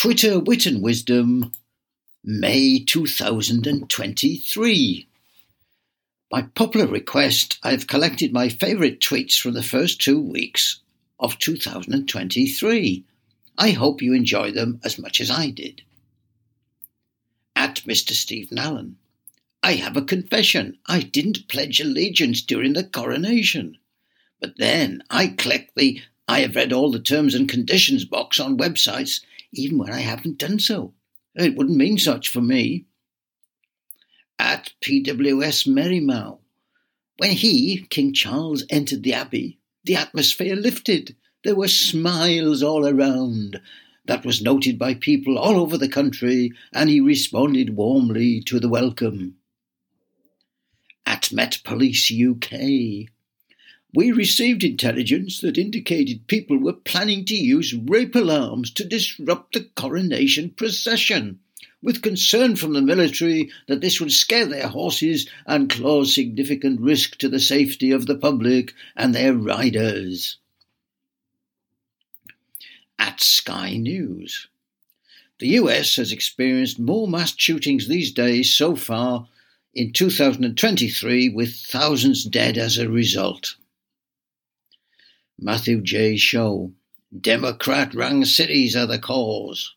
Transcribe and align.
Twitter 0.00 0.38
Wit 0.38 0.64
and 0.64 0.80
Wisdom, 0.80 1.50
May 2.22 2.78
2023. 2.78 5.08
By 6.30 6.42
popular 6.42 6.86
request, 6.86 7.58
I've 7.64 7.88
collected 7.88 8.32
my 8.32 8.48
favourite 8.48 9.00
tweets 9.00 9.36
from 9.36 9.54
the 9.54 9.62
first 9.64 10.00
two 10.00 10.20
weeks 10.20 10.82
of 11.18 11.40
2023. 11.40 13.04
I 13.58 13.70
hope 13.72 14.00
you 14.00 14.14
enjoy 14.14 14.52
them 14.52 14.80
as 14.84 15.00
much 15.00 15.20
as 15.20 15.32
I 15.32 15.50
did. 15.50 15.82
At 17.56 17.82
Mr. 17.84 18.12
Stephen 18.12 18.56
Allen. 18.56 18.98
I 19.64 19.72
have 19.72 19.96
a 19.96 20.02
confession. 20.02 20.78
I 20.86 21.00
didn't 21.00 21.48
pledge 21.48 21.80
allegiance 21.80 22.40
during 22.42 22.74
the 22.74 22.84
coronation. 22.84 23.78
But 24.40 24.58
then 24.58 25.02
I 25.10 25.26
clicked 25.26 25.74
the 25.74 26.00
I 26.28 26.42
have 26.42 26.54
read 26.54 26.74
all 26.74 26.92
the 26.92 27.00
terms 27.00 27.34
and 27.34 27.48
conditions 27.48 28.04
box 28.04 28.38
on 28.38 28.58
websites, 28.58 29.22
even 29.52 29.78
when 29.78 29.92
I 29.92 30.00
haven't 30.00 30.38
done 30.38 30.58
so. 30.58 30.94
It 31.34 31.56
wouldn't 31.56 31.76
mean 31.76 31.98
such 31.98 32.28
for 32.28 32.40
me. 32.40 32.86
At 34.38 34.72
PWS 34.80 35.66
Merrymow, 35.66 36.38
when 37.18 37.30
he, 37.32 37.86
King 37.90 38.12
Charles, 38.12 38.64
entered 38.70 39.02
the 39.02 39.14
Abbey, 39.14 39.58
the 39.84 39.96
atmosphere 39.96 40.54
lifted. 40.54 41.16
There 41.44 41.56
were 41.56 41.68
smiles 41.68 42.62
all 42.62 42.86
around. 42.86 43.60
That 44.06 44.24
was 44.24 44.40
noted 44.40 44.78
by 44.78 44.94
people 44.94 45.38
all 45.38 45.60
over 45.60 45.76
the 45.76 45.88
country, 45.88 46.52
and 46.72 46.88
he 46.88 47.00
responded 47.00 47.76
warmly 47.76 48.40
to 48.42 48.60
the 48.60 48.68
welcome. 48.68 49.36
At 51.04 51.32
Met 51.32 51.60
Police 51.64 52.12
UK, 52.12 53.08
we 53.94 54.12
received 54.12 54.62
intelligence 54.64 55.40
that 55.40 55.56
indicated 55.56 56.26
people 56.26 56.58
were 56.58 56.74
planning 56.74 57.24
to 57.24 57.34
use 57.34 57.74
rape 57.74 58.14
alarms 58.14 58.70
to 58.70 58.84
disrupt 58.84 59.54
the 59.54 59.64
coronation 59.76 60.50
procession, 60.50 61.38
with 61.82 62.02
concern 62.02 62.54
from 62.54 62.74
the 62.74 62.82
military 62.82 63.50
that 63.66 63.80
this 63.80 63.98
would 63.98 64.12
scare 64.12 64.44
their 64.44 64.68
horses 64.68 65.26
and 65.46 65.70
cause 65.70 66.14
significant 66.14 66.78
risk 66.80 67.16
to 67.16 67.30
the 67.30 67.40
safety 67.40 67.90
of 67.90 68.04
the 68.04 68.14
public 68.14 68.74
and 68.94 69.14
their 69.14 69.32
riders. 69.32 70.36
At 72.98 73.22
Sky 73.22 73.76
News. 73.76 74.48
The 75.38 75.48
US 75.60 75.96
has 75.96 76.12
experienced 76.12 76.78
more 76.78 77.08
mass 77.08 77.32
shootings 77.38 77.88
these 77.88 78.12
days 78.12 78.52
so 78.52 78.76
far 78.76 79.28
in 79.72 79.92
2023, 79.92 81.28
with 81.30 81.54
thousands 81.54 82.24
dead 82.24 82.58
as 82.58 82.76
a 82.76 82.90
result. 82.90 83.54
Matthew 85.40 85.82
J. 85.82 86.16
Show. 86.16 86.72
Democrat 87.18 87.94
run 87.94 88.24
cities 88.24 88.74
are 88.74 88.86
the 88.86 88.98
cause. 88.98 89.74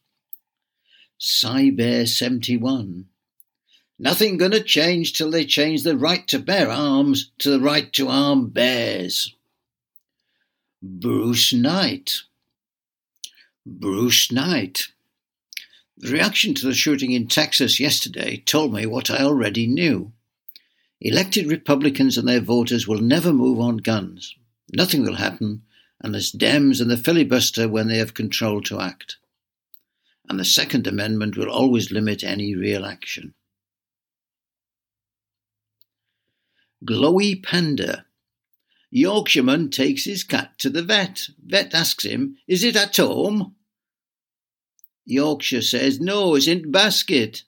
Cybear 1.20 2.08
71. 2.08 3.06
Nothing 4.00 4.38
gonna 4.38 4.64
change 4.64 5.14
till 5.14 5.30
they 5.30 5.46
change 5.46 5.84
the 5.84 5.96
right 5.96 6.28
to 6.30 6.40
bear 6.40 6.68
arms 6.70 7.32
to 7.38 7.52
the 7.52 7.60
right 7.60 7.94
to 7.94 8.08
arm 8.08 8.50
bears. 8.50 9.36
Bruce 10.82 11.54
Knight. 11.54 12.24
Bruce 13.64 14.32
Knight. 14.32 14.88
The 15.96 16.12
reaction 16.12 16.56
to 16.56 16.66
the 16.66 16.74
shooting 16.74 17.12
in 17.12 17.28
Texas 17.28 17.80
yesterday 17.80 18.38
told 18.38 18.74
me 18.74 18.88
what 18.88 19.12
I 19.12 19.22
already 19.22 19.68
knew. 19.68 20.12
Elected 21.00 21.46
Republicans 21.46 22.18
and 22.18 22.28
their 22.28 22.42
voters 22.42 22.88
will 22.88 23.02
never 23.02 23.32
move 23.32 23.60
on 23.60 23.78
guns. 23.78 24.36
Nothing 24.72 25.04
will 25.04 25.16
happen 25.16 25.64
unless 26.00 26.32
Dems 26.32 26.82
and 26.82 26.90
the 26.90 26.98
filibuster 26.98 27.68
when 27.68 27.88
they 27.88 27.98
have 27.98 28.14
control 28.14 28.62
to 28.64 28.80
act. 28.80 29.18
And 30.30 30.40
the 30.40 30.46
Second 30.46 30.88
Amendment 30.88 31.38
will 31.38 31.50
always 31.50 31.92
limit 31.92 32.24
any 32.24 32.56
real 32.56 32.86
action. 32.86 33.34
Glowy 36.84 37.44
Panda. 37.44 38.06
Yorkshireman 38.90 39.70
takes 39.70 40.06
his 40.06 40.24
cat 40.24 40.58
to 40.60 40.70
the 40.70 40.82
vet. 40.82 41.30
Vet 41.46 41.74
asks 41.74 42.04
him, 42.04 42.38
Is 42.48 42.64
it 42.64 42.76
at 42.76 42.98
home? 42.98 43.56
Yorkshire 45.06 45.62
says, 45.62 46.00
No, 46.00 46.36
it's 46.36 46.48
in 46.48 46.72
basket. 46.72 47.44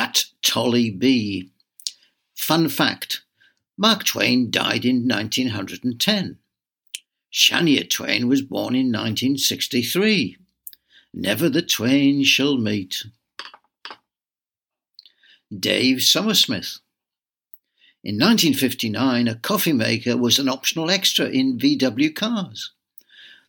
At 0.00 0.24
Tolly 0.42 0.88
B. 0.88 1.50
Fun 2.34 2.70
fact 2.70 3.20
Mark 3.76 4.02
Twain 4.04 4.50
died 4.50 4.86
in 4.86 5.06
1910. 5.06 6.38
Shania 7.30 7.88
Twain 7.88 8.26
was 8.26 8.40
born 8.40 8.74
in 8.74 8.86
1963. 8.86 10.38
Never 11.12 11.50
the 11.50 11.60
twain 11.60 12.24
shall 12.24 12.56
meet. 12.56 13.04
Dave 15.54 16.02
Summersmith. 16.02 16.78
In 18.02 18.14
1959, 18.14 19.28
a 19.28 19.34
coffee 19.34 19.74
maker 19.74 20.16
was 20.16 20.38
an 20.38 20.48
optional 20.48 20.90
extra 20.90 21.26
in 21.26 21.58
VW 21.58 22.14
cars. 22.16 22.72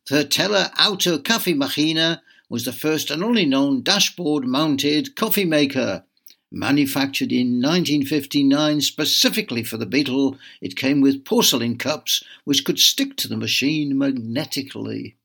The 0.09 0.25
Teller 0.25 0.69
Auto 0.78 1.18
Kaffeemaschine 1.18 2.19
was 2.50 2.66
the 2.66 2.73
first 2.73 3.09
and 3.09 3.23
only 3.23 3.45
known 3.45 3.83
dashboard 3.83 4.45
mounted 4.45 5.16
coffee 5.16 5.45
maker 5.45 6.03
Manufactured 6.51 7.31
in 7.31 7.62
1959 7.62 8.81
specifically 8.81 9.63
for 9.63 9.78
the 9.78 9.85
Beetle, 9.85 10.38
it 10.59 10.75
came 10.75 11.00
with 11.00 11.23
porcelain 11.23 11.78
cups 11.78 12.23
which 12.44 12.66
could 12.66 12.78
stick 12.78 13.16
to 13.17 13.29
the 13.29 13.38
machine 13.38 13.97
magnetically. 13.97 15.16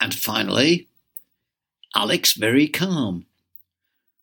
And 0.00 0.14
finally, 0.14 0.88
Alex 1.94 2.34
Very 2.34 2.68
Calm. 2.68 3.26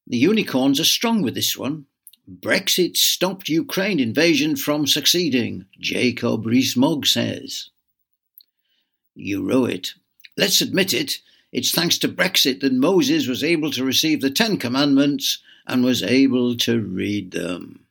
The 0.07 0.17
unicorns 0.17 0.79
are 0.79 0.85
strong 0.85 1.21
with 1.21 1.35
this 1.35 1.57
one. 1.57 1.85
Brexit 2.29 2.95
stopped 2.95 3.49
Ukraine 3.49 3.99
invasion 3.99 4.55
from 4.55 4.87
succeeding, 4.87 5.65
Jacob 5.79 6.45
Rees-Mogg 6.45 7.05
says. 7.05 7.69
You 9.15 9.47
row 9.47 9.65
it. 9.65 9.95
Let's 10.37 10.61
admit 10.61 10.93
it, 10.93 11.19
it's 11.51 11.71
thanks 11.71 11.97
to 11.99 12.07
Brexit 12.07 12.61
that 12.61 12.73
Moses 12.73 13.27
was 13.27 13.43
able 13.43 13.71
to 13.71 13.83
receive 13.83 14.21
the 14.21 14.29
Ten 14.29 14.57
Commandments 14.57 15.39
and 15.67 15.83
was 15.83 16.01
able 16.01 16.55
to 16.55 16.81
read 16.81 17.31
them. 17.31 17.85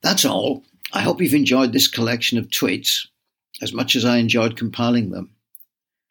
That's 0.00 0.24
all. 0.24 0.64
I 0.92 1.00
hope 1.00 1.20
you've 1.20 1.34
enjoyed 1.34 1.72
this 1.72 1.88
collection 1.88 2.38
of 2.38 2.48
tweets 2.48 3.08
as 3.60 3.72
much 3.72 3.96
as 3.96 4.04
I 4.04 4.18
enjoyed 4.18 4.56
compiling 4.56 5.10
them. 5.10 5.30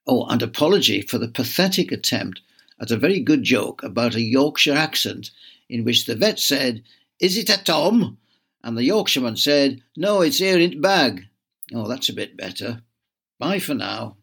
Oh, 0.06 0.26
and 0.26 0.42
apology 0.42 1.02
for 1.02 1.18
the 1.18 1.30
pathetic 1.30 1.92
attempt 1.92 2.42
at 2.80 2.92
a 2.92 2.98
very 2.98 3.22
good 3.22 3.44
joke 3.44 3.82
about 3.84 4.16
a 4.16 4.22
Yorkshire 4.22 4.74
accent 4.74 5.32
in 5.70 5.86
which 5.86 6.06
the 6.06 6.16
vet 6.16 6.40
said, 6.40 6.84
Is 7.20 7.38
it 7.38 7.50
a 7.50 7.64
Tom? 7.64 8.18
And 8.64 8.78
the 8.78 8.84
Yorkshireman 8.84 9.38
said, 9.38 9.82
No, 9.96 10.22
it's 10.22 10.40
here 10.40 10.60
in 10.60 10.82
bag. 10.82 11.26
Oh, 11.74 11.88
that's 11.88 12.10
a 12.10 12.14
bit 12.14 12.36
better. 12.36 12.82
Bye 13.40 13.60
for 13.60 13.74
now. 13.74 14.18